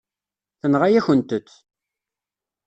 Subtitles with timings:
[0.59, 1.49] Tenɣa-yakent-t.